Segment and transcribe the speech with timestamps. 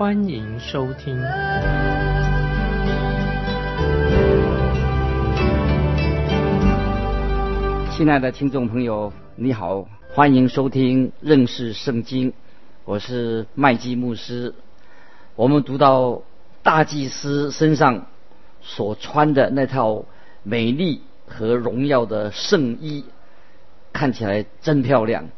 [0.00, 1.14] 欢迎收听。
[7.92, 12.32] 亲爱的听众朋友，你好，欢迎收听认识圣经，
[12.86, 14.54] 我是麦基牧师。
[15.36, 16.22] 我们读到
[16.62, 18.06] 大祭司身上
[18.62, 20.06] 所穿的那套
[20.42, 23.04] 美丽和荣耀的圣衣，
[23.92, 25.28] 看起来真漂亮。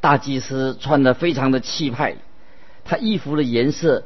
[0.00, 2.16] 大祭司穿的非常的气派，
[2.90, 4.02] 他衣服的颜色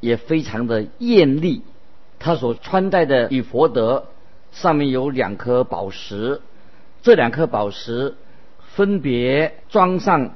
[0.00, 1.62] 也非常的艳丽。
[2.18, 4.08] 他所穿戴的以佛德
[4.52, 6.42] 上面有两颗宝石。
[7.00, 8.14] 这两颗宝石
[8.74, 10.34] 分别装上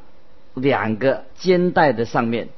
[0.54, 2.48] 两个肩带的上面，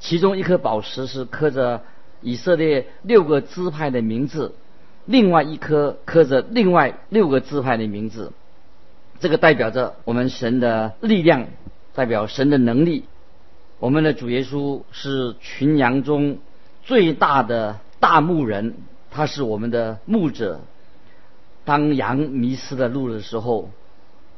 [0.00, 1.82] 其中一颗宝石是刻着
[2.22, 4.54] 以色列六个支派的名字，
[5.04, 8.32] 另外一颗刻着另外六个支派的名字。
[9.20, 11.46] 这个代表着我们神的力量，
[11.94, 13.04] 代表神的能力。
[13.82, 16.38] 我们的主耶稣是群羊中
[16.84, 18.74] 最大的大牧人，
[19.10, 20.60] 他是我们的牧者。
[21.64, 23.70] 当羊迷失了路的时候，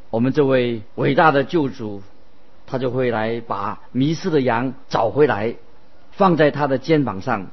[0.08, 2.02] 我们这位伟大的救主，
[2.66, 5.56] 他就会来把迷失的羊找回来，
[6.12, 7.48] 放在他的肩膀上，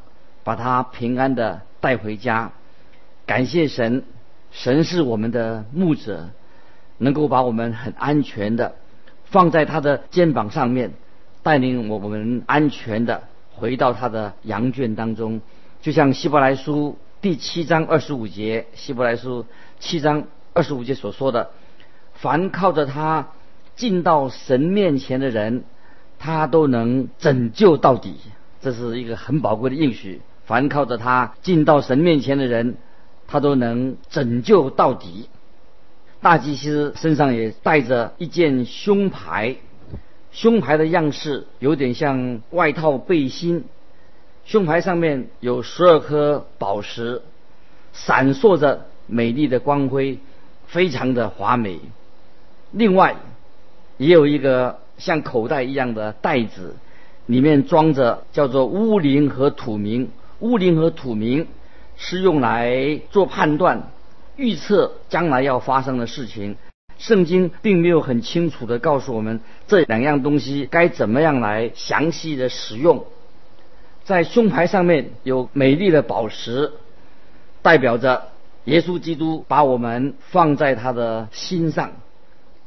[0.46, 2.54] 把他平安的带回家。
[3.26, 4.06] 感谢神，
[4.52, 6.30] 神是我们的牧者，
[7.00, 8.76] 能够把我们很安全的
[9.26, 10.94] 放在他的肩膀上面，
[11.44, 15.42] 带领我们安全的回到他的羊圈当中，
[15.82, 16.98] 就像希伯来书。
[17.22, 19.46] 第七章二十五节，希伯来书
[19.80, 20.24] 七章
[20.54, 21.52] 二十五节所说的
[22.16, 23.28] ：“凡靠着他
[23.76, 25.64] 进到神面前的人，
[26.18, 28.16] 他都能拯救到底。”
[28.60, 30.22] 这是一个很宝贵的应许。
[30.46, 32.78] 凡靠着他进到神面前的人，
[33.28, 35.30] 他都能拯救到底。
[36.22, 39.58] 大祭司身上也带着一件胸牌，
[40.32, 43.66] 胸牌的样式有点像外套背心。
[44.46, 47.22] 胸牌上面有十二颗宝石，
[47.94, 50.18] 闪烁着美丽的光辉，
[50.66, 51.80] 非常的华美。
[52.72, 53.18] 另外，
[53.98, 56.76] 也有一个像口袋一样的袋子，
[57.26, 60.10] 里面装着叫做乌灵和土明。
[60.40, 61.48] 乌灵和土明
[61.98, 63.92] 是用来做判断、
[64.38, 66.56] 预测将来要发生的事情。
[67.02, 73.06] 圣经并没有很清楚的告诉我们这两样东西该怎么样来详细的使用。
[74.04, 76.72] 在胸牌上面有美丽的宝石，
[77.64, 78.28] 代表着
[78.66, 81.94] 耶稣基督把我们放在他的心上。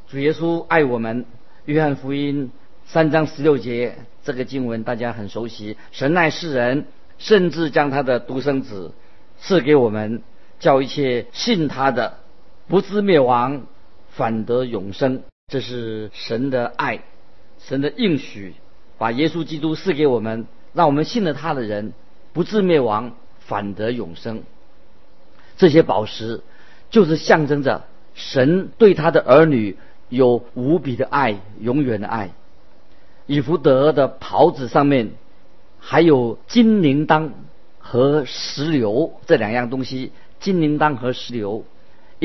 [0.09, 1.25] 主耶稣爱我们。
[1.67, 2.51] 约翰福音
[2.85, 5.79] 三章十六节这个经文大家很熟悉。
[5.93, 6.85] 神爱世人，
[7.17, 8.93] 甚至将他的独生子
[9.41, 10.23] 赐给我们，
[10.61, 12.19] 叫一切信他的
[12.69, 13.63] 不至灭亡，
[14.17, 15.23] 反得永生。
[15.47, 17.03] 这是神的爱，
[17.59, 18.55] 神的应许，
[18.99, 20.47] 把耶稣基督赐给我们。
[20.73, 21.93] 让我们信了他的人
[22.33, 24.43] 不至灭亡，反得永生。
[25.57, 26.43] 这些宝石
[26.91, 29.77] 就是象征着神对他的儿女
[30.09, 32.33] 有无比的爱，永远的爱。
[33.27, 35.13] 以弗德的袍子上面
[35.79, 37.31] 还有金铃铛
[37.79, 40.11] 和石榴这两样东西，
[40.41, 41.65] 金铃铛和石榴。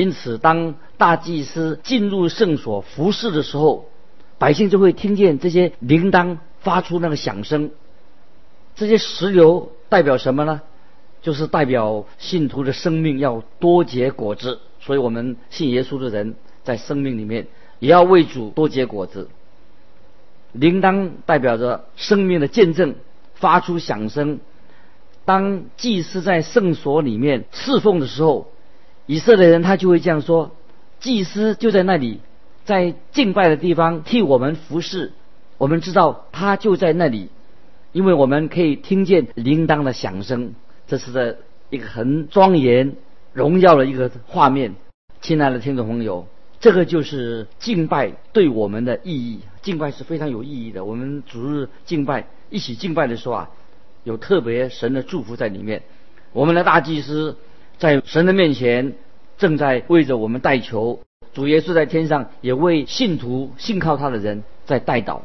[0.00, 3.90] 因此，当大祭司进入圣所服侍的时候，
[4.38, 7.70] 百姓就会听见这些铃铛发出那个响声。
[8.74, 10.62] 这些石榴代表什么呢？
[11.20, 14.60] 就是代表信徒的生命要多结果子。
[14.80, 16.34] 所以我们信耶稣的人，
[16.64, 19.28] 在生命里面也要为主多结果子。
[20.52, 22.94] 铃铛代表着生命的见证，
[23.34, 24.40] 发出响声。
[25.26, 28.50] 当祭司在圣所里面侍奉的时候，
[29.10, 30.52] 以色列人他就会这样说：
[31.00, 32.20] 祭司就在那里，
[32.64, 35.10] 在敬拜的地方替我们服侍。
[35.58, 37.28] 我们知道他就在那里。
[37.90, 40.54] 因为我们可以听见铃铛的响声，
[40.86, 41.34] 这是在
[41.70, 42.94] 一个很庄严、
[43.32, 44.76] 荣耀的一个画面。
[45.20, 46.28] 亲爱的听众朋友，
[46.60, 49.40] 这个就是敬拜对我们的意义。
[49.60, 50.84] 敬拜是非常有意义的。
[50.84, 53.50] 我们主日敬拜，一起敬拜的时候啊，
[54.04, 55.82] 有特别神的祝福在里面。
[56.32, 57.36] 我们的大祭司
[57.80, 58.92] 在神的面前
[59.38, 61.00] 正在为着我们代求，
[61.32, 65.22] 主耶稣在天上也为信徒信靠他的人在代祷。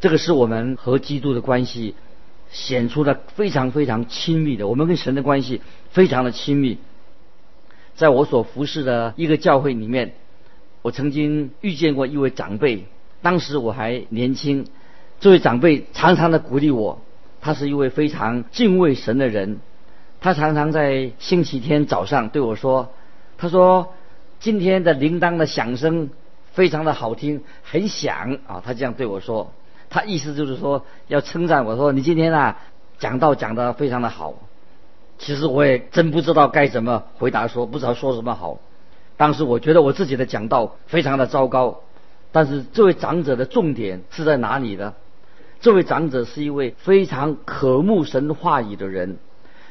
[0.00, 1.94] 这个是我们和基督的关系。
[2.48, 5.60] 显出了非常非常亲密的，我们跟神的关系
[5.90, 6.78] 非常的亲密。
[7.96, 10.14] 在我所服侍的一个教会里面，
[10.82, 12.84] 我曾经遇见过一位长辈，
[13.20, 14.66] 当时我还年轻，
[15.18, 17.02] 这位长辈常常的鼓励我，
[17.40, 19.58] 他是一位非常敬畏神的人，
[20.26, 22.88] 他常常在星期天早上对我说
[23.38, 23.94] ：“他说
[24.40, 26.10] 今天的铃铛的响声
[26.52, 29.52] 非常的好听，很响啊。”他这样对我说，
[29.88, 32.58] 他意思就是说要称赞我说你今天啊
[32.98, 34.34] 讲道讲得非常的好。
[35.16, 38.58] 其实我也真不知道该怎么回答，说不知道说什么好。
[39.16, 41.82] 当时我觉得我自己的讲道非常的糟糕，
[42.32, 44.94] 但是这位长者的重点是在哪里呢？
[45.60, 49.18] 这位长者是一位非常渴慕神话语的人，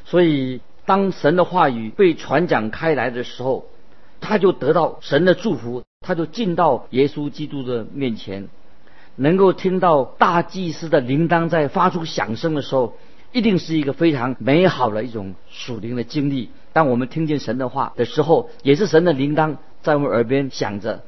[0.05, 3.65] 所以当神的话语被传讲开来的时候，
[4.21, 8.47] 他就得到神的祝福，他就进到耶稣基督的面前，
[9.15, 12.95] 能够听到大祭司的铃铛在发出响声的时候。
[13.31, 16.51] 一定是一个非常美好的一种属灵的经历。
[16.71, 21.03] 当我们听见神的话的时候，也是神的铃铛在我们耳边响着。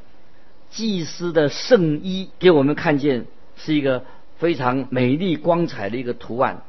[0.69, 4.03] 祭司的圣衣给我们看见是一个
[4.35, 6.63] 非常美丽光彩的一个图案。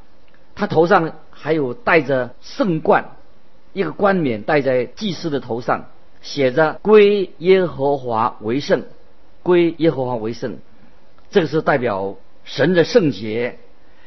[0.55, 3.17] 他头上还有戴着圣冠，
[3.73, 5.87] 一个冠冕戴在祭司的头上，
[6.21, 8.85] 写着“归耶和华为圣”，
[9.43, 10.59] 归耶和华为圣。
[11.31, 13.59] 这个是代表神的圣洁，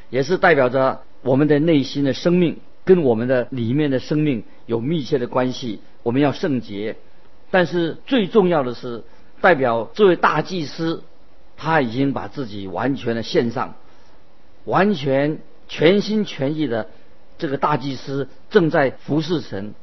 [0.10, 1.02] 也是代表着。
[1.24, 6.96] 我们的内心的生命跟我们的里面的生命有密切的关系，我们要圣洁。
[7.52, 9.04] 但是最重要的是，
[9.40, 11.04] 代表这位大祭司，
[11.58, 13.76] 他已经把自己完全的献上，
[14.66, 15.38] 完全
[15.68, 16.90] 全心全意的
[17.42, 19.74] 这个大祭司正在服侍神。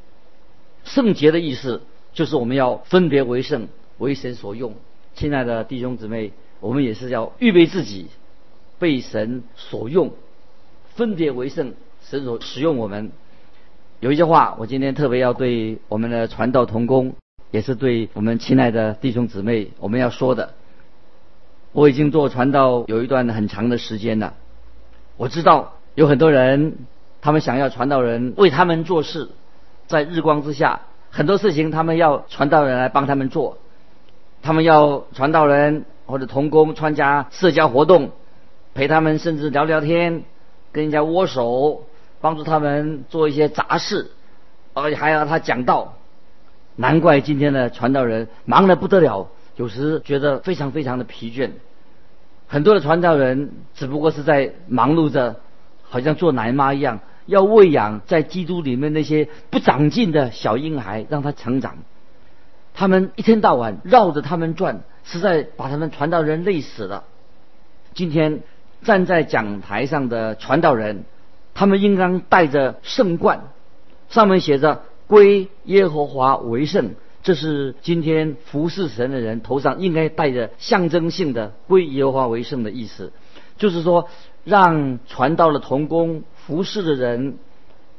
[0.85, 1.83] 圣洁的意思
[2.13, 3.67] 就是我们要分别为圣，
[3.99, 4.77] 为神所用。
[5.17, 8.07] 亲爱的弟兄姊妹，我们也是要预备自己，
[8.79, 10.13] 被神所用。
[10.95, 13.11] 分别为圣，神所使用我们。
[13.99, 17.17] 有一句话，我今天特别要对我们的传道同工，
[17.51, 20.55] 也是对我们亲爱的弟兄姊妹，我们要说的。
[21.73, 24.35] 我已经做传道有一段很长的时间了，
[25.17, 26.79] 我知道有很多人，
[27.21, 29.29] 他们想要传道人为他们做事，
[29.87, 30.81] 在日光之下，
[31.11, 33.59] 很多事情他们要传道人来帮他们做，
[34.43, 38.11] 他们要传道人或者同工参加社交活动，
[38.75, 40.25] 陪他们，甚至聊聊天。
[40.71, 41.85] 跟人家握手，
[42.21, 44.11] 帮助他们做一些杂事，
[44.75, 45.95] 而且还要他讲道。
[46.77, 51.53] 难怪今天的传道人忙得不得了，有时觉得非常非常的疲倦。
[52.47, 55.41] 很多的传道人只不过是在忙碌着，
[55.89, 61.79] 好像做奶妈一样，要喂养在基督里面那些不长进的小婴孩，让他成长。
[62.75, 67.05] 他们一天到晚绕着他们转，实在把他们传道人累死了。
[67.95, 68.41] 今天。
[68.81, 71.03] 站在讲台上的传道人，
[71.53, 73.49] 他们应当带着圣冠，
[74.09, 76.95] 上面写着“归耶和华为圣”，
[77.25, 83.13] 这是今天服侍神的人头上应该带着象征性的“归耶和华为圣”的意思，
[83.57, 84.09] 就是说，
[84.49, 87.37] 让传道的童工服侍的人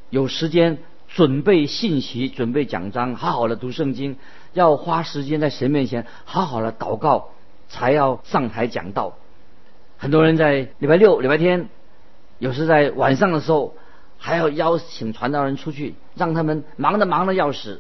[0.10, 4.18] 有时间准备信息、准备讲章，好好的读圣经，
[4.54, 7.30] 要花时间在神面前好好的祷告，
[7.68, 9.13] 才要上台讲道。
[9.97, 11.69] 很多人在礼拜六、礼拜天，
[12.40, 13.76] 有时在晚上的时候，
[14.18, 17.80] 还要邀请传道人出去，让他们忙得忙得要死。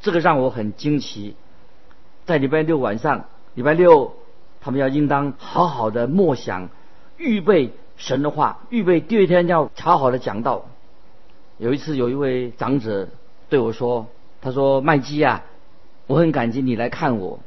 [0.00, 1.36] 这个让我很惊奇。
[2.26, 4.14] 在礼拜六晚上，礼拜六
[4.60, 6.70] 他们要应当好好的默想，
[7.16, 10.64] 预备神的话，预备第二天要好好的讲道。
[11.58, 13.08] 有一次，有一位长者
[13.50, 14.06] 对我说
[14.40, 15.44] ：“他说麦基啊，
[16.06, 17.40] 我很感激你来看我，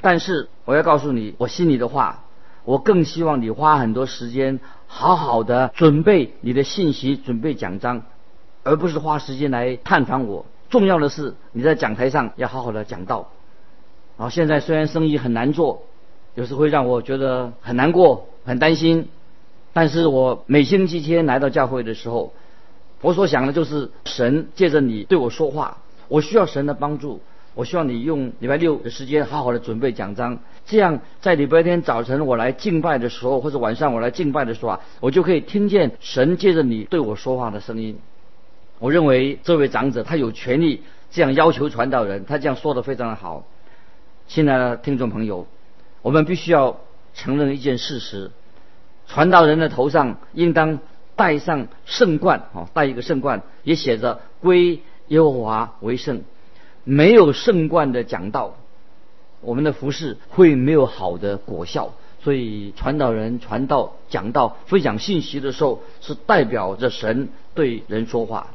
[0.00, 2.24] 但是我要告诉你我心里的话。”
[2.64, 8.02] 我更希望你花很多时间，好好的准备你的信息，准备讲章，
[8.62, 10.44] 而不是花时间来探访我。
[10.68, 13.30] 重要的是你在讲台上要好好的讲道。
[14.18, 15.82] 啊，现在虽然生意很难做，
[16.34, 19.08] 有时会让我觉得很难过、很担心，
[19.72, 22.32] 但是我每星期天来到教会的时候，
[23.00, 27.20] 我所想的就是神借着你对我说话，我需要神的帮助。
[27.54, 37.98] 我希望你用礼拜六的时间好好的准备讲章，这样在礼拜天早晨我来敬拜的时候，或者晚上我来敬拜的时候啊，我就可以听见神借着你对我说话的声音。
[38.78, 43.44] 我认为这位长者他有权利这样要求传道人，他这样说的非常的好。
[44.28, 45.48] 亲爱的听众朋友，
[46.02, 46.78] 我们必须要
[47.12, 48.30] 承认一件事实：
[49.08, 50.78] 传道人的头上应当
[51.16, 56.22] 戴上圣冠，哦，戴一个圣冠，也写着归耶和华为圣。
[56.84, 58.54] 没有圣冠的讲道，
[59.40, 61.94] 我们的服饰会没有好的果效。
[62.20, 68.48] 所以传道人传道、讲道、分享信息的时候，是代表着神对人说话。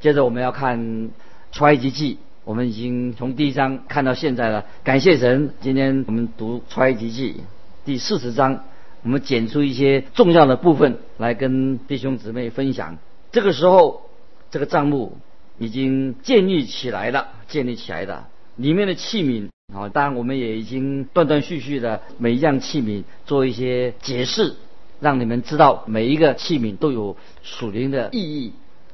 [0.00, 1.10] 接着我们要看
[1.52, 4.64] 出埃及记，我们已经从第一章看到现在了。
[4.82, 7.42] 感谢神，今天我们读出埃及记
[7.84, 8.64] 第四十章，
[9.02, 12.98] 我们剪出一些重要的部分来跟弟兄姊妹分享。
[13.32, 14.02] 这个时候，
[14.50, 15.16] 这个账目
[15.58, 18.24] 已经建立起来了，建立起来的
[18.56, 24.56] 里面的器皿啊，当然我们也已经断断续续的每一样器皿做一些解释，
[25.00, 28.52] 让你们知道每一个器皿都有属灵的意义。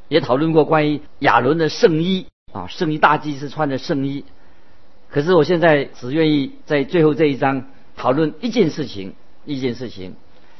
[0.08, 4.24] 也讨论过关于亚伦的圣衣啊，圣衣大祭司穿的圣衣。
[5.10, 7.64] 可是我现在只愿意在最后这一章
[7.96, 9.14] 讨论一件事情，
[9.46, 10.14] 一件事情，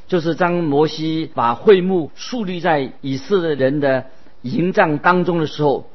[0.09, 4.07] 就是当摩西把会幕树立在以色列人的
[4.43, 5.91] 营帐当中的时候，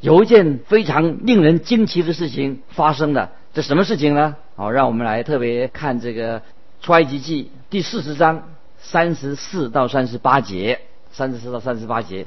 [0.00, 3.30] 有一件非常令人惊奇的事情发生了。
[3.54, 4.36] 这什么事情呢？
[4.56, 6.42] 好，让我们来特别看这个
[6.80, 10.80] 出埃及记第四十章三十四到三十八节，
[11.12, 12.26] 三十四到三十八节。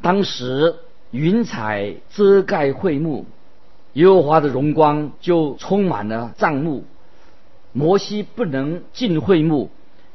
[0.00, 0.76] 当时
[1.10, 3.26] 云彩遮盖会幕，
[3.92, 6.84] 耶和华的荣光就充满了帐幕。
[7.74, 9.70] 摩西不能进会幕，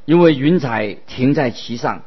[0.05, 2.03] 因为云彩停在其上，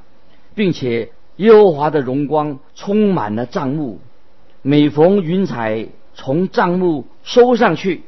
[0.55, 4.01] 并且耶和华的荣光充满了帐幕。
[4.63, 8.03] 每逢云彩从帐幕收上去，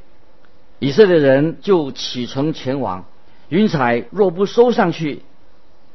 [0.78, 3.04] 以色列人就启程前往。
[3.50, 5.20] 云彩若不收上去，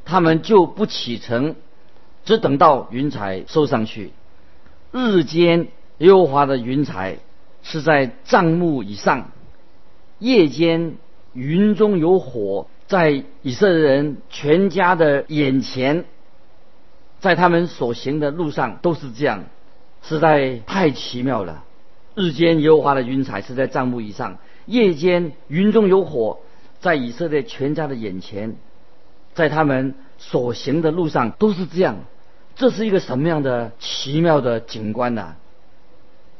[0.04, 1.56] 他们就不启程。
[2.24, 4.12] 只等到云彩收上去，
[4.92, 5.66] 日间
[5.98, 7.16] 优华的云彩
[7.62, 9.32] 是在帐幕以上，
[10.18, 10.94] 夜间
[11.32, 16.04] 云中有火，在以色列人全家的眼前，
[17.20, 19.44] 在他们所行的路上都是这样，
[20.02, 21.64] 实在太奇妙了。
[22.14, 26.40] 日间优华的云彩是在帐幕以上，夜间云中有火，
[26.80, 28.56] 在以色列全家的眼前，
[29.34, 29.94] 在他们。
[30.22, 31.96] 所行的路上都是这样，
[32.54, 35.34] 这是一个什么样的奇妙的景观呢？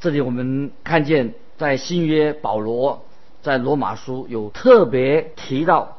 [0.01, 3.07] 这里我们看见，在新约保罗
[3.43, 5.99] 在罗马书有特别提到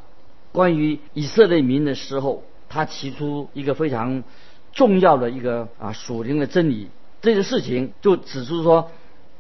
[0.52, 4.24] 关于以色列民的时候，他提出一个非常
[4.74, 6.90] 重要的一个啊属灵的真理。
[7.22, 8.92] 这个事情就指出说，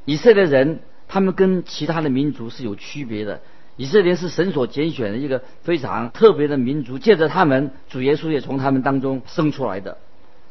[0.06, 3.42] 以色列人他们跟其他的民族是有区别的。
[3.78, 9.98] 以色列是神所拣选的一个非常特别的民族，借着他们，主耶稣也从他们当中生出来的。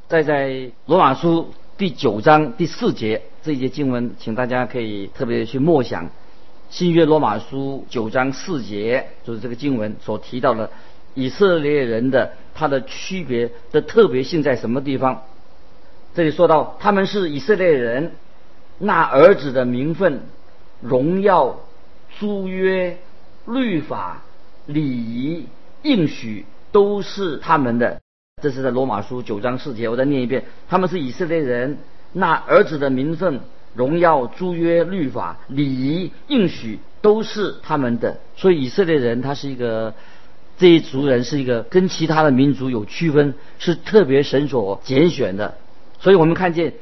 [0.09, 6.11] 再在罗马书第九章第四节这一节经文，请大家可以特别去默想。
[6.71, 10.71] 新约罗马书九章四节就是这个经文所提到的
[11.15, 15.23] 以色列人的他的区别的特别性在什么地方？
[16.15, 18.13] 这里说到他们是以色列人，
[18.79, 20.23] 那儿子的名分、
[20.81, 21.61] 荣耀、
[22.19, 22.97] 租约。
[23.47, 24.23] 律法、
[24.67, 25.47] 礼仪、
[25.83, 28.01] 应许都是他们的。
[28.41, 31.79] 这是在罗马书九章四节，我再念一遍：他们是以色列人，
[32.13, 33.41] 那儿子的名分、
[33.75, 38.19] 荣耀、诸约、律法、礼仪、应许都是他们的。
[38.37, 39.95] 所以以色列人他是一个
[40.59, 45.57] 这一族人是一个跟其他的民族有区分，是特别神所拣选的。
[45.99, 46.75] 所以我们看见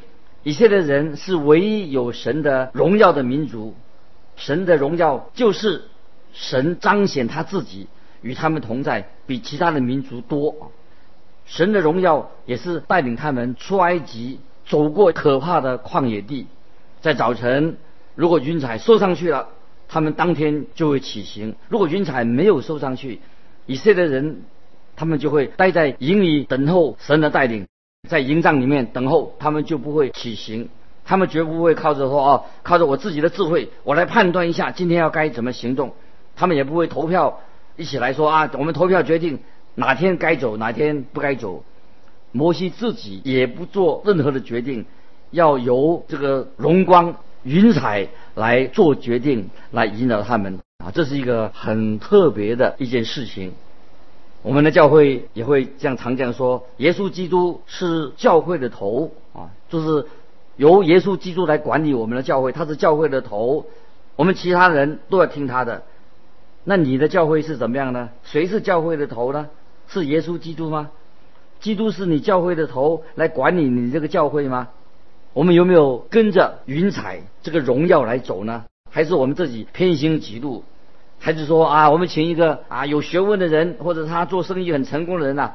[0.43, 3.75] 以色列人是唯一有神的荣耀的民族，
[4.37, 5.83] 神的荣耀就是。
[6.31, 7.89] 神彰显他自己
[8.21, 10.71] 与他们同在，比其他的民族多。
[11.47, 16.47] 神的荣耀也是带领他们出埃及，走过可怕的旷野地。
[17.01, 17.77] 在早晨，
[18.15, 19.49] 如果云彩收上去了，
[19.89, 23.21] 他们当天就会起行；如果云彩没有收上去，
[23.67, 24.43] 以色列人
[24.97, 27.67] 他们就会待在营里等候神的带领，
[28.09, 30.69] 在营帐里面等候，他们就不会起行。
[31.05, 35.95] 他们绝不会靠着说哦，靠着我自己的智慧，我来判断一下今天要该怎么行动。
[36.37, 37.41] 他们也不会投票，
[37.77, 39.39] 一起来说啊，我们投票决定
[39.75, 41.65] 哪天该走，哪天不该走。
[42.31, 44.85] 摩西自己也不做任何的决定，
[45.31, 53.53] 要由这个荣光云彩来做决定，来引导他们啊，这是一个很特别的一件事情。
[54.43, 60.07] 我们的教会也会这样常这样说：耶稣基督是教会的头啊，就是
[60.57, 63.67] 由耶稣基督来管理我们的教会，他是教会的头，
[64.15, 65.83] 我们其他人都要听他的。
[66.65, 68.11] 那你的教会是怎么样呢？
[68.23, 69.49] 谁是教会的头呢？
[69.89, 70.91] 是耶稣基督吗？
[71.61, 74.69] 基督是你教会的头来管理你这个教会吗？
[75.39, 78.65] 我们有没有跟着云彩这个荣耀来走呢？
[78.91, 80.63] 还是我们自己偏心嫉妒？
[81.21, 85.53] 还是说啊，我们请一个啊有学问的人，或者他做生意很成功的人呐，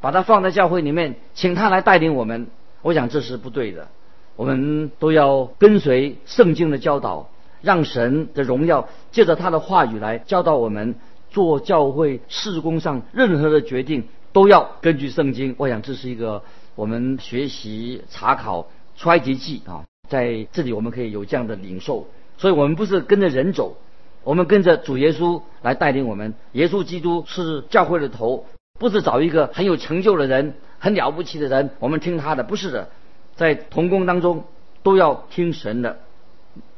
[0.00, 2.46] 把他放在教会里面，请他来带领我们？
[2.80, 3.88] 我想这是不对的。
[4.36, 7.28] 我们都要跟随圣经的教导。
[7.60, 10.94] 让神的荣耀借着他的话语来教导我们，
[11.28, 15.54] 做教会事工上任何的决定，都要根据圣经。
[15.58, 16.42] 我想这是一个
[16.74, 22.08] 我们学习查考出埃及记啊，在这里我们可以有这样的领受。
[22.38, 23.76] 所以我们不是跟着人走，
[24.24, 26.34] 我们跟着主耶稣来带领我们。
[26.52, 28.46] 耶稣基督是教会的头，
[28.78, 32.88] 不是找一个很有成就的人、很了不起的人，我们听他的，不是的。
[33.34, 34.44] 在同工当中
[34.82, 35.98] 都要听神的。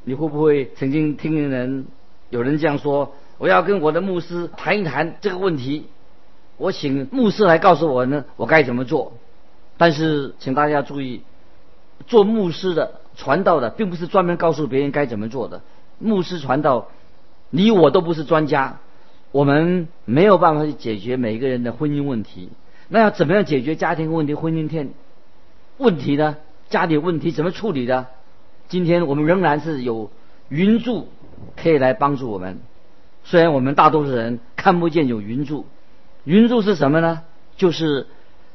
[0.04, 1.87] 你会不会曾经听人
[2.30, 3.14] 有人这样说？
[3.38, 5.87] 我要跟我的牧师谈一谈这个问题，
[6.56, 9.12] 我请牧师来告诉我呢，我该怎么做。
[9.76, 11.22] 但是，请大家注意，
[12.07, 15.62] 做牧师的、传道的，并不是专门告诉别人该怎么做的。
[15.99, 16.88] 牧师传道，
[17.50, 18.78] 你我都不是专家，
[19.33, 22.50] 我们没有办法去解决每个人的婚姻问题。
[22.88, 24.90] 那要怎么样解决家庭问题、婚姻天
[25.76, 26.37] 问题呢？
[26.71, 28.07] 家里问题怎么处理的？
[28.69, 30.11] 今天我们仍然是有
[30.49, 31.09] 云柱
[31.57, 32.61] 可以来帮助我们。
[33.25, 35.67] 虽然我们大多数人看不见有云柱，
[36.25, 37.23] 云柱是什么呢？
[37.57, 38.07] 就是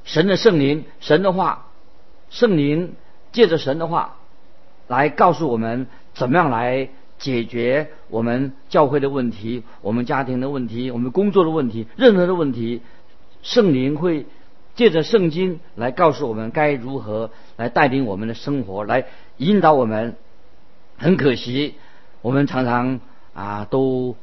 [0.03, 1.67] 神的圣灵，神的话，
[2.29, 2.93] 圣灵
[3.33, 4.15] 借着神的话
[4.87, 6.87] 来告诉我们怎么样来
[7.19, 12.81] 解决我们教会的问题、我们家庭的问题、我们工作的问题、任何的问题。
[13.41, 14.25] 圣灵会
[14.75, 20.15] 借着圣经来告诉我们该如何来带领我们的生活，来引导我们。
[20.97, 21.75] 很可惜，
[22.21, 23.01] 我们常常
[23.33, 24.15] 啊都。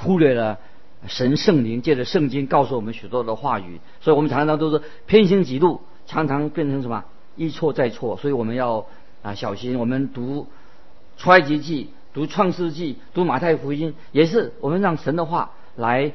[0.00, 0.60] 忽略了
[1.08, 7.04] 神圣灵借着圣经告诉我们许多的话语，所以我们常常都是偏行己路，常常变成什么
[7.38, 8.18] 一错再错。
[8.18, 8.84] 所以我们要
[9.22, 9.78] 啊小心。
[9.78, 10.46] 我们读
[11.16, 16.12] 出埃及记、读创世纪、读马太福音，也是我们让神的话来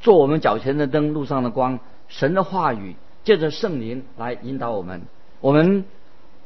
[0.00, 1.80] 做我们脚前的灯，路上的光。
[2.08, 5.02] 神的话语借着圣灵来引导我们。
[5.40, 5.84] 我们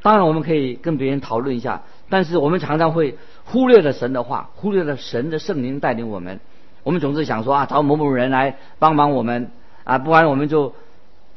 [0.02, 6.40] 当然我们可以跟别人讨论一下，但是我们常常会忽略了神的话，忽略了神的圣灵带领我们。
[6.82, 9.50] 我们总是想说啊，找某某人来帮忙我们
[9.84, 10.74] 啊，不然我们就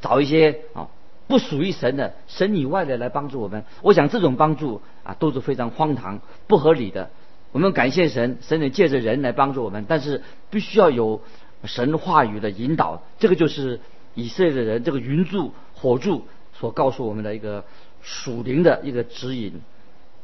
[0.02, 0.88] 找一些啊
[1.28, 3.64] 不属于神的、神以外的来帮助我们。
[3.82, 7.10] 我想这种帮助啊都是非常荒唐、不合理的。
[7.52, 11.20] 我们感谢神，神能借着人来帮助我们，但是必须要有
[11.62, 13.02] 神话语的引导。
[13.20, 13.78] 这个就是
[14.14, 17.64] 以色列的人这个云柱、火柱所告诉我们的一个
[18.02, 19.60] 属灵的一个指引。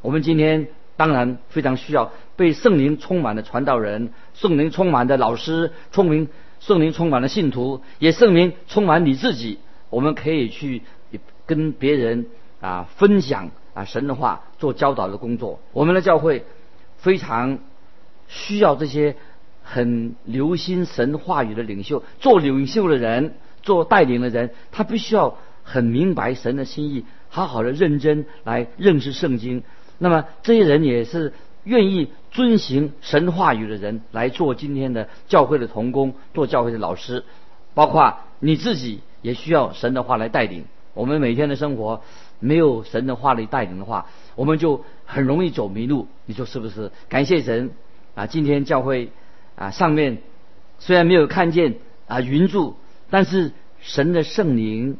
[0.01, 0.67] 我们今天。
[0.97, 6.29] 当然非常需要被圣灵充满的传道人，圣灵充满的老师，聪明
[6.61, 9.59] 圣灵充满的信徒，也圣灵充满你自己。
[9.89, 10.83] 我们可以去
[11.45, 12.27] 跟别人
[12.61, 15.59] 啊分享啊神的话，做教导的工作。
[15.73, 16.45] 我们的教会
[16.97, 17.59] 非常
[18.27, 19.15] 需要这些
[19.63, 29.63] 很留心神话语的领袖，做领袖的人，做带领的人，他必须要很明白神的心意，好好的认真来认识圣经。
[29.97, 37.23] 那么这些人也是愿意遵行神话语的人来做今天的教会的童工，做教会的老师，
[37.73, 40.65] 包括你自己也需要神的话来带领。
[40.95, 42.01] 我们每天的生活
[42.39, 46.07] 没有神的话来带领的话，我们就很容易走迷路。
[46.25, 46.91] 你说是不是？
[47.07, 47.69] 感谢神
[48.15, 48.25] 啊！
[48.25, 49.11] 今天教会
[49.55, 50.17] 啊上面
[50.79, 51.75] 虽然没有看见
[52.07, 52.75] 啊云柱，
[53.11, 54.97] 但是神的圣灵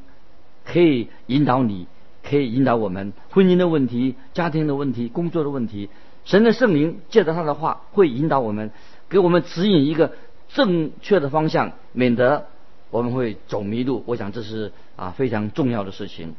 [0.64, 1.88] 可以引导你。
[2.28, 5.90] 可以引导我们婚姻的问题、家庭的问题、工作的问题。
[6.24, 8.72] 神的圣灵借着他的话会引导我们，
[9.10, 10.14] 给我们指引一个
[10.50, 12.48] 正确的方向，免得
[12.90, 14.04] 我们会走迷路。
[14.08, 16.36] 我想这是啊非常重要的事情。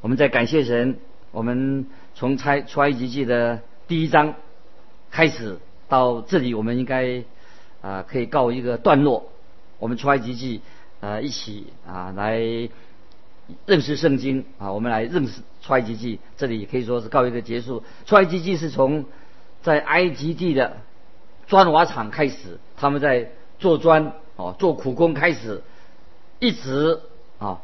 [0.00, 0.98] 我们在感谢神，
[1.32, 4.34] 我们从拆出埃及记的第一章
[5.10, 7.24] 开始到这里，我们应该
[7.80, 9.30] 啊可以告一个段落。
[9.78, 10.60] 我们出埃及记
[11.00, 12.68] 啊一起啊来。
[13.64, 17.84] 认识圣经啊，我们来认识出埃及记，这里可以说是告一个结束。
[18.04, 19.04] 出埃及记是从
[19.62, 20.78] 在埃及地的
[21.46, 25.62] 砖瓦厂开始，他们在做砖哦，做苦工开始，
[26.38, 27.00] 一直
[27.38, 27.60] 啊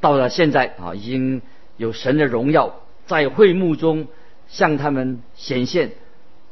[0.00, 1.42] 到了现在啊，已经
[1.76, 4.08] 有神的荣耀在会幕中
[4.48, 5.92] 向他们显现，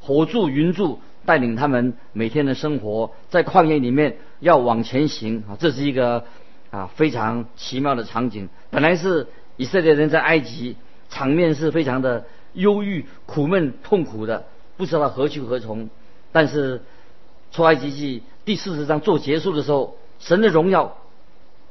[0.01, 6.25] 火柱云柱带领他们每天的生活，在旷野里面要往前行啊，这是一个。
[6.71, 8.49] 啊，非常奇妙的场景。
[8.71, 10.77] 本来是以色列人在埃及，
[11.09, 14.45] 场面是非常的忧郁、苦闷、痛苦的，
[14.77, 15.91] 不知道何去何从。
[16.31, 16.83] 但是
[17.51, 20.97] 出埃及记第四十章做结束的时候，神的荣耀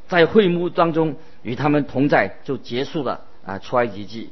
[0.09, 4.31] 在会幕当中与他们同在，就结束了啊出埃及记。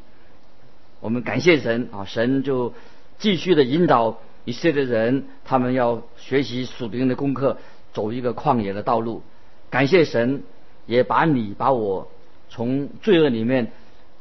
[0.99, 2.73] 我们感谢神啊，神就
[3.17, 7.57] 继续的引导以色列人，他们要学习属灵的功课，
[7.93, 9.21] 走一个旷野的道路。
[9.69, 10.43] 感谢神。
[10.87, 12.07] 也把你把我
[12.47, 13.73] 从罪恶里面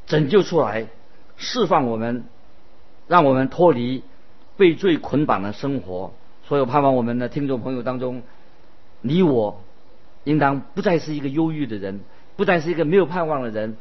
[0.08, 0.88] 拯救出来，
[1.36, 2.24] 释放我们，
[3.06, 4.02] 让我们脱离
[4.56, 6.12] 被罪捆绑的生活。
[6.48, 8.22] 所以我盼望我们的听众朋友当中，
[9.00, 9.60] 你我
[10.26, 12.00] 应当不再是一个忧郁的人，
[12.34, 13.76] 不再是一个没有盼望的人，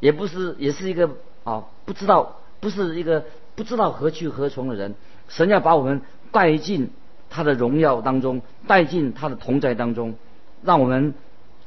[0.00, 1.10] 也不是也是一个
[1.44, 4.94] 啊不知道不是一个不知道何去何从的人。
[5.28, 6.00] 神要把我们
[6.30, 6.90] 带进
[7.28, 10.14] 他的荣耀当中，带进他的同在当中，
[10.62, 11.12] 让我们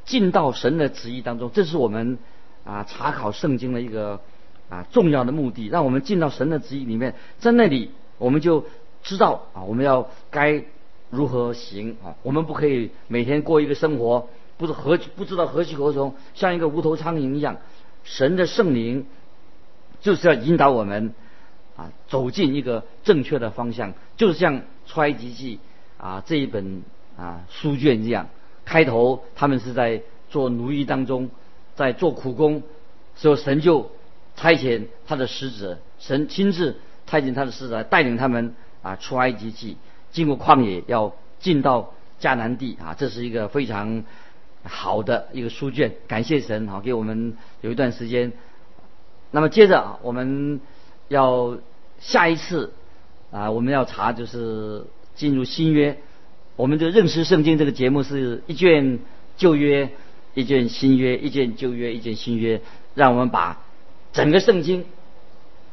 [0.05, 1.51] 进到神的旨意当中。
[1.53, 2.17] 这是我们
[2.63, 4.21] 啊查考圣经的一个
[4.69, 8.65] 啊重要的目的，让我们进到神的旨意里面，在那里我们就
[9.03, 10.65] 知道啊我们要该
[11.09, 12.15] 如何行啊。
[12.23, 17.57] 我们不可以每天过一个生活，不知何不知道何去何从，像一个无头苍蝇一样。
[18.03, 19.05] 神的圣灵
[20.01, 21.13] 就是要引导我们。
[21.77, 25.59] 啊，走进一个正确的方向，就是像《出埃及记》
[26.01, 26.83] 啊这一本
[27.17, 28.29] 啊书卷这样。
[28.63, 31.29] 开头他们是在做奴役当中，
[31.75, 32.63] 在做苦工，
[33.17, 33.91] 所以神就
[34.37, 39.75] 差遣他的使者，神亲自差遣他的使者带领他们啊出埃及记，
[40.15, 44.03] 经过旷野要进到迦南地啊，这是一个非常
[44.63, 45.93] 好的一个书卷。
[46.07, 48.31] 感谢神啊，给我们有一段时间。
[49.29, 50.59] 那么接着啊我们。
[51.07, 51.59] 要
[51.99, 52.73] 下一次
[53.29, 55.99] 啊，我们要查就是进入新约。
[56.55, 58.97] 我们的认识圣经这个节目是一卷
[59.37, 59.91] 旧约，
[60.33, 62.59] 一卷新约，一卷旧约，一卷新约，
[62.95, 63.61] 让我们把
[64.13, 64.83] 整个圣经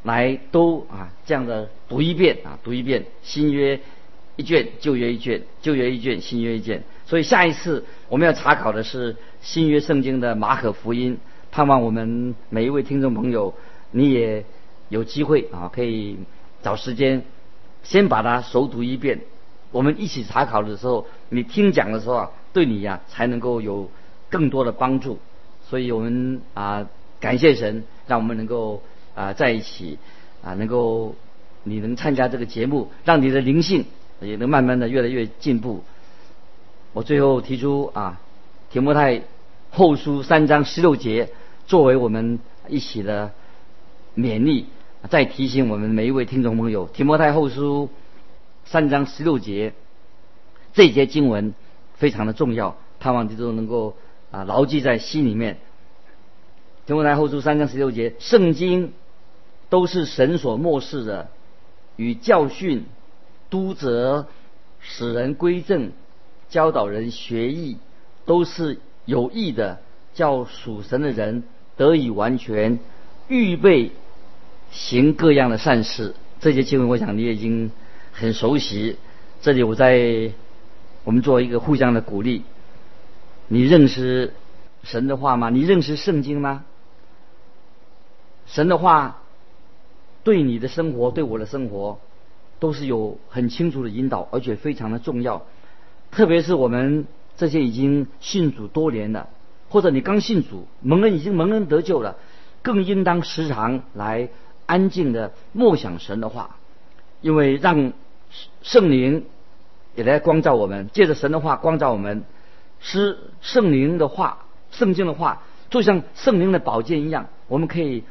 [0.03, 3.81] 来都啊这样的读一遍啊，读一遍新约
[4.43, 6.83] 一卷，旧约一卷，旧约一卷，新约一卷。
[7.07, 11.19] 所以下一次我们要查考的是新约圣经的马可福音。
[11.51, 13.55] 盼望我们每一位听众朋友，
[13.93, 14.45] 你也。
[14.89, 16.19] 有机会啊，可以
[16.63, 17.23] 找时间
[17.83, 19.21] 先把它熟读一遍。
[19.71, 23.91] 我们一起查考的时候，你听讲的时候啊，对你呀才能够有
[24.29, 25.19] 更多的帮助。
[25.67, 26.87] 所以我们啊
[27.21, 28.83] 感谢神，让我们能够
[29.15, 29.99] 啊在一起
[30.45, 31.15] 啊，能够
[31.63, 33.87] 你能参加这个节目，让你的灵性
[34.25, 35.83] 也能慢慢的越来越进步。
[36.93, 38.21] 我最后提出啊，
[38.73, 39.23] 《提摩太
[39.71, 41.31] 后书》三章十六节
[41.67, 43.33] 作为我们一起的
[44.17, 44.67] 勉励。
[45.11, 47.89] 再提醒我们每一位听众朋友，《提摩太后书》
[48.71, 49.73] 三章十六节，
[50.75, 51.55] 这节经文
[51.95, 53.97] 非常的重要，盼望你都能够
[54.31, 55.55] 啊牢记在心里面。
[56.87, 58.93] 《提摩太后书》三章十六节，圣经
[59.71, 61.31] 都是神所漠视的，
[61.97, 62.85] 与教训、
[63.53, 64.29] 督责、
[64.81, 65.93] 使人归正、
[66.49, 67.77] 教导人学艺，
[68.25, 69.81] 都是有益的，
[70.15, 71.43] 叫属神的人
[71.77, 72.79] 得以完全
[73.29, 73.93] 预备。
[74.71, 77.71] 行各样的善事，这些经文我想你已经
[78.11, 78.97] 很熟悉。
[79.43, 80.33] 这里我在
[81.05, 82.43] 我们做一个互相的鼓励。
[83.49, 84.33] 你认识
[84.83, 85.51] 神的话吗？
[85.51, 86.65] 你认识圣经吗？
[88.47, 89.21] 神的话
[90.25, 92.01] 对你的生活，对我的生活
[92.63, 95.43] 都是有很清楚的引导，而且非常的重要。
[96.13, 99.29] 特别是我们这些已经信主多年的，
[99.69, 102.17] 或者你刚信主蒙恩已经蒙恩得救了，
[102.63, 104.29] 更应当时常来。
[104.65, 106.57] 安静的默想神的话，
[107.21, 107.93] 因为让
[108.63, 109.27] 圣灵
[109.97, 112.23] 也来光照我们，借着神的话光照我们，
[112.81, 118.05] 使圣灵的话、圣经的话，就像圣灵的宝剑一样，我们可以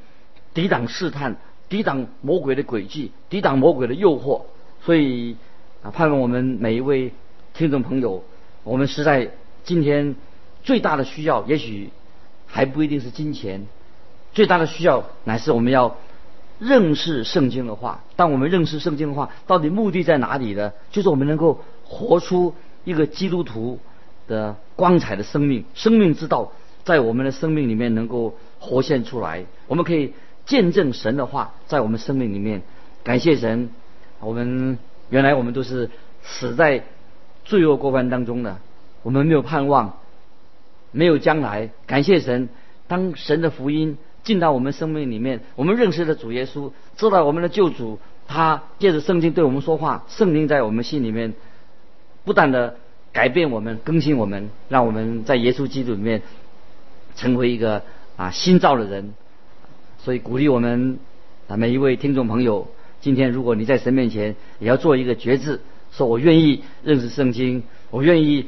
[0.54, 1.38] 抵挡试探，
[1.72, 4.42] 抵挡魔鬼的诡计，抵挡魔鬼的诱惑。
[4.84, 5.38] 所以
[5.82, 7.14] 啊，盼望我们每一位
[7.54, 8.24] 听众朋友，
[8.64, 9.32] 我们实在
[9.64, 10.16] 今天
[10.64, 11.90] 最大的需要，也许
[12.46, 13.66] 还不一定是金钱，
[14.34, 15.96] 最大的需要乃是我们要。
[16.60, 20.72] 认识圣经的话，当我们认识圣经的话，到底目的在哪里呢？
[20.92, 22.54] 就是我们能够活出
[22.84, 23.80] 一个基督徒
[24.28, 26.52] 的光彩的生命，生命之道
[26.84, 29.44] 在我们的生命里面能够活现出来。
[29.68, 30.14] 我们可以
[30.46, 32.62] 见证神的话在我们生命里面。
[33.04, 33.70] 感谢神，
[34.20, 34.78] 我们
[35.10, 35.90] 原来我们都是
[36.24, 36.84] 死在
[37.46, 38.58] 罪恶过犯当中的，
[39.04, 39.98] 我们没有盼望，
[40.92, 41.70] 没有将来。
[41.88, 42.50] 感谢神，
[42.88, 43.98] 当神的福音。
[44.24, 51.34] 进到我们生命里面，我们认识了主耶稣，知道我们的救主，他借着圣经对我们说话，圣灵在我们心里面
[52.24, 52.76] 不断的
[53.12, 56.22] 改变我们、更新我们，让我们在耶稣基督里面
[57.16, 57.82] 成为一个
[58.16, 59.16] 啊新造的人。
[60.04, 61.00] 所以鼓励我们
[61.48, 62.68] 啊每一位听众朋友，
[63.02, 65.62] 今天如果你在神面前也要做一个决志，
[65.92, 68.48] 说我愿意认识圣经，我愿意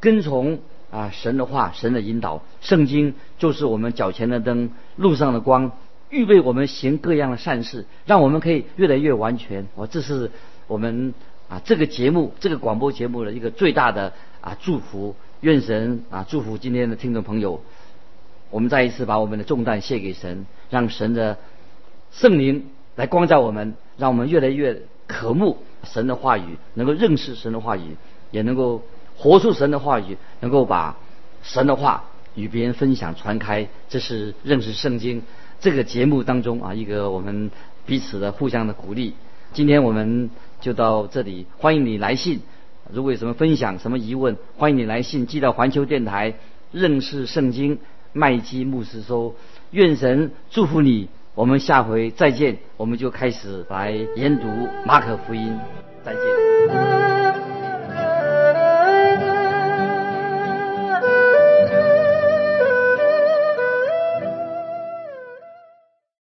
[0.00, 0.60] 跟从。
[0.92, 5.72] 啊，神的话，神的引导，圣经就是我们脚前的灯，路上的光，
[6.10, 9.66] 预备我们行各样的善事，让我们可以越来越完全。
[9.74, 10.30] 我这是
[10.66, 11.14] 我们
[11.48, 14.12] 啊这个节目，这个广播节目的一个最大的
[14.42, 15.16] 啊祝福。
[15.40, 17.62] 愿神啊祝福今天的听众朋友。
[18.52, 21.38] 我们再一次把我们的重担卸给神，让神的
[22.12, 27.96] 圣灵来光照我们，让我们越来越渴慕神的话语，能够认识神的话语，
[28.30, 28.82] 也能够
[29.16, 30.98] 活出神的话语，能够把
[31.42, 33.66] 神的话与别人分享传开。
[33.88, 35.22] 这是认识圣经
[35.58, 37.50] 这个节目当中啊，一个我们
[37.86, 39.14] 彼此的互相的鼓励。
[39.54, 42.40] 今天我们就到这里，欢迎你来信。
[42.92, 46.34] 如果有什么分享、什么疑问，欢迎你来信寄到环球电台
[46.70, 47.78] 认识圣经
[48.12, 49.34] 麦基牧师说。
[49.72, 51.08] 愿神祝福你。
[51.34, 54.46] 我们下回再见，我们就开始来研读
[54.84, 55.58] 马可福音。
[56.04, 56.41] 再见。